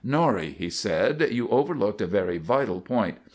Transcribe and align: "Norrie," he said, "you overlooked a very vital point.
"Norrie," 0.03 0.55
he 0.57 0.71
said, 0.71 1.21
"you 1.31 1.47
overlooked 1.49 2.01
a 2.01 2.07
very 2.07 2.39
vital 2.39 2.81
point. 2.81 3.19